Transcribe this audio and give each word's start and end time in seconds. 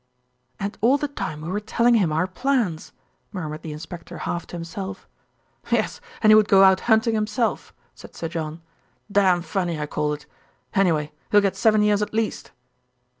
"And 0.59 0.75
all 0.81 0.97
the 0.97 1.07
time 1.07 1.41
we 1.41 1.49
were 1.51 1.59
telling 1.59 1.93
him 1.93 2.11
our 2.11 2.25
plans," 2.25 2.91
murmured 3.31 3.61
the 3.61 3.71
inspector 3.71 4.17
half 4.17 4.47
to 4.47 4.55
himself. 4.55 5.07
"Yes, 5.69 6.01
and 6.23 6.31
he 6.31 6.35
would 6.35 6.47
go 6.47 6.63
out 6.63 6.79
hunting 6.89 7.13
himself," 7.13 7.71
said 7.93 8.15
Sir 8.15 8.27
John. 8.27 8.63
"Damn 9.11 9.43
funny, 9.43 9.79
I 9.79 9.85
call 9.85 10.11
it. 10.13 10.25
Anyway, 10.73 11.11
he'll 11.29 11.39
get 11.39 11.55
seven 11.55 11.83
years 11.83 12.01
at 12.01 12.15
least." 12.15 12.49